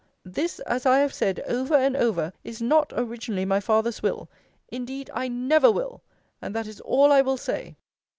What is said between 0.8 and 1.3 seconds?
I have